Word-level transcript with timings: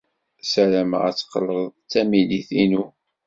Ssarameɣ 0.43 1.01
ad 1.09 1.15
teqqled 1.15 1.65
d 1.83 1.87
tamidit-inu. 1.91 2.85